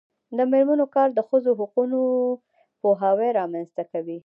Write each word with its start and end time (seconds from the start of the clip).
د 0.37 0.39
میرمنو 0.51 0.85
کار 0.95 1.09
د 1.13 1.19
ښځو 1.29 1.51
حقونو 1.59 1.99
پوهاوی 2.81 3.29
رامنځته 3.39 3.83
کوي. 3.91 4.17